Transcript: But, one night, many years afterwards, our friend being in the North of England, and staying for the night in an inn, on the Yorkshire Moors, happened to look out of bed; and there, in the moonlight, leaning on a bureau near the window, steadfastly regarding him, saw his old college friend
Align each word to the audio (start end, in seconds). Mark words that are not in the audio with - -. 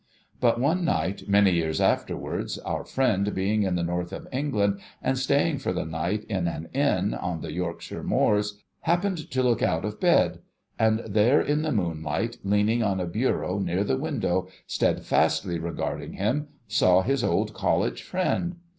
But, 0.39 0.59
one 0.59 0.83
night, 0.83 1.27
many 1.29 1.51
years 1.51 1.79
afterwards, 1.79 2.57
our 2.57 2.83
friend 2.83 3.35
being 3.35 3.61
in 3.61 3.75
the 3.75 3.83
North 3.83 4.11
of 4.11 4.27
England, 4.33 4.79
and 4.99 5.15
staying 5.15 5.59
for 5.59 5.73
the 5.73 5.85
night 5.85 6.23
in 6.23 6.47
an 6.47 6.69
inn, 6.73 7.13
on 7.13 7.41
the 7.41 7.51
Yorkshire 7.51 8.01
Moors, 8.01 8.57
happened 8.79 9.29
to 9.29 9.43
look 9.43 9.61
out 9.61 9.85
of 9.85 9.99
bed; 9.99 10.39
and 10.79 11.03
there, 11.05 11.39
in 11.39 11.61
the 11.61 11.71
moonlight, 11.71 12.37
leaning 12.43 12.81
on 12.81 12.99
a 12.99 13.05
bureau 13.05 13.59
near 13.59 13.83
the 13.83 13.95
window, 13.95 14.47
steadfastly 14.65 15.59
regarding 15.59 16.13
him, 16.13 16.47
saw 16.67 17.03
his 17.03 17.23
old 17.23 17.53
college 17.53 18.01
friend 18.01 18.55